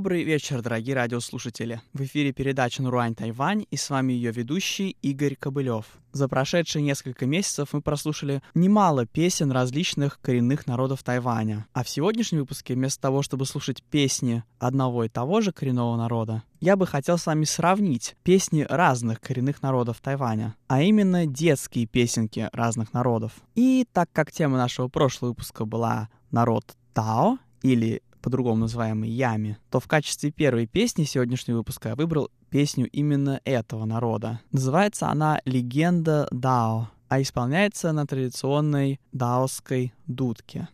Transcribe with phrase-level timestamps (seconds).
[0.00, 1.82] Добрый вечер, дорогие радиослушатели.
[1.92, 5.84] В эфире передача «Наруань Тайвань» и с вами ее ведущий Игорь Кобылев.
[6.12, 11.66] За прошедшие несколько месяцев мы прослушали немало песен различных коренных народов Тайваня.
[11.74, 16.44] А в сегодняшнем выпуске, вместо того, чтобы слушать песни одного и того же коренного народа,
[16.60, 22.48] я бы хотел с вами сравнить песни разных коренных народов Тайваня, а именно детские песенки
[22.54, 23.32] разных народов.
[23.54, 29.80] И так как тема нашего прошлого выпуска была «Народ Тао» или по-другому называемый Ями, то
[29.80, 34.40] в качестве первой песни сегодняшнего выпуска я выбрал песню именно этого народа.
[34.52, 40.68] Называется она «Легенда Дао», а исполняется на традиционной даосской дудке.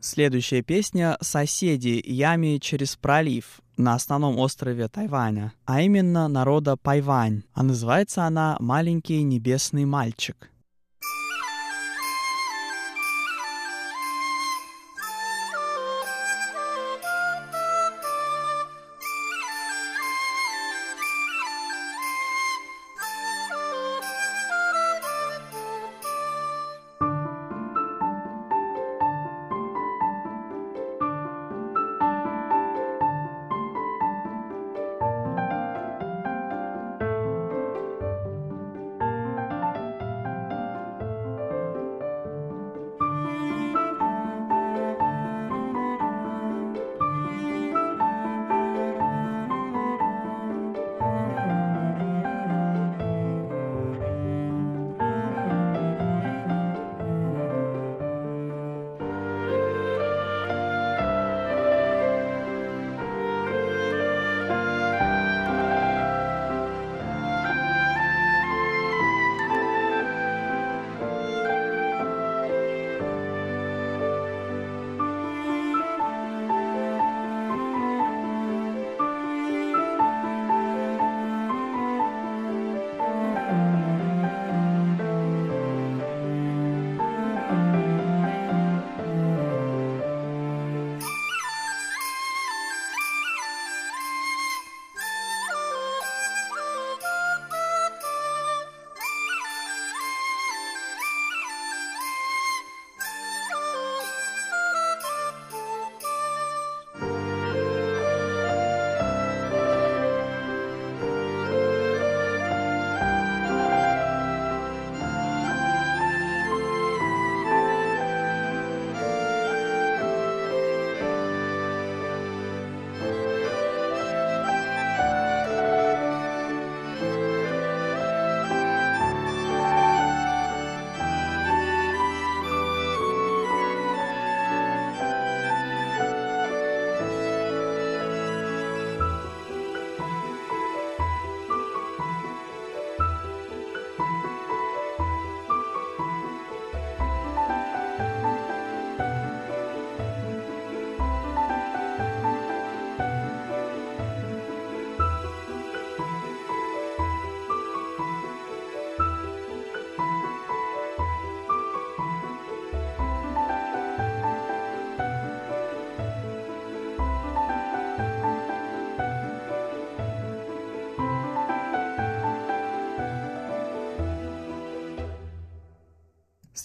[0.00, 2.02] Следующая песня «Соседи.
[2.04, 3.60] Ями через пролив».
[3.76, 10.50] на основном острове Тайваня, а именно народа Пайвань, а называется она «Маленький небесный мальчик».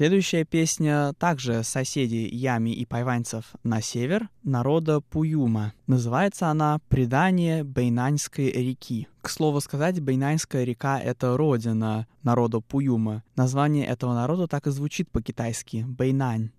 [0.00, 5.74] Следующая песня также соседей Ями и Пайванцев на север, народа Пуюма.
[5.86, 9.08] Называется она «Предание Бейнаньской реки».
[9.20, 13.24] К слову сказать, Бейнаньская река— это родина народа Пуюма.
[13.36, 16.50] Название этого народа так и звучит по-китайски— Бейнань.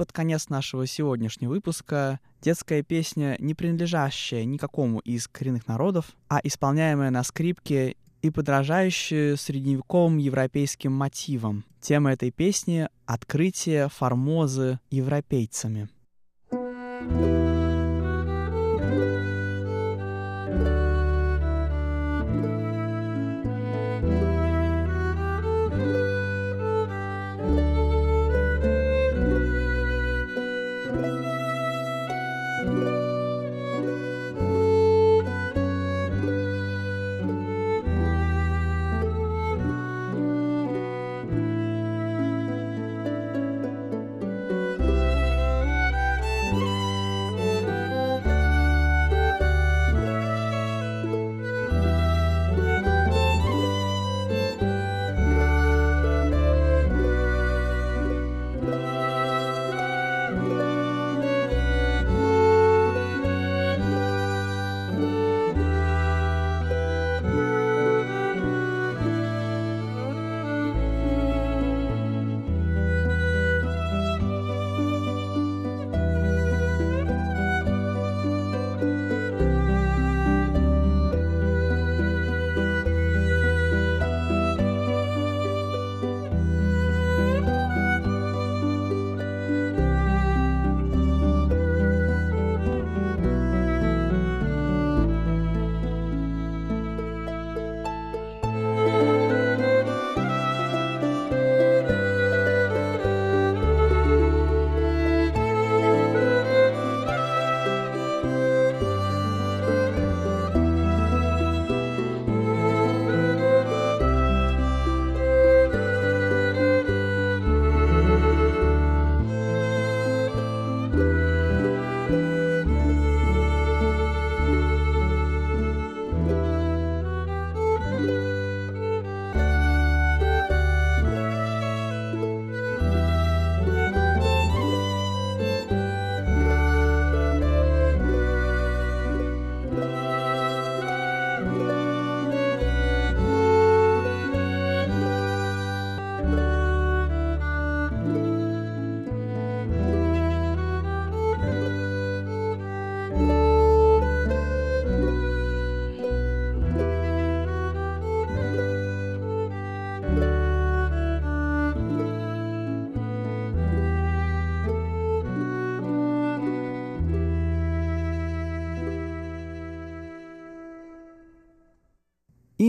[0.00, 7.10] Под конец нашего сегодняшнего выпуска детская песня, не принадлежащая никакому из коренных народов, а исполняемая
[7.10, 11.66] на скрипке и подражающая средневековым европейским мотивам.
[11.82, 15.90] Тема этой песни— открытие Формозы европейцами.
[16.50, 17.39] thank you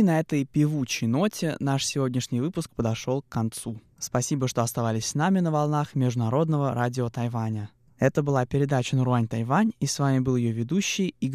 [0.02, 3.80] На этой певучей ноте наш сегодняшний выпуск подошел к концу.
[4.00, 7.70] Спасибо, что оставались с нами на волнах Международного радио Тайваня.
[8.00, 11.30] Это была передача «Наруань Тайвань», и с вами был ее ведущий Игорь